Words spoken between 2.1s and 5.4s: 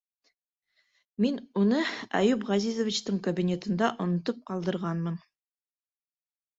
Әйүп Ғәзизовичтың кабинетында онотоп ҡалдырғанмын...